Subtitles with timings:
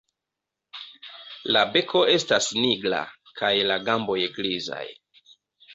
[1.57, 3.03] La beko estas nigra
[3.43, 4.85] kaj la gamboj grizaj.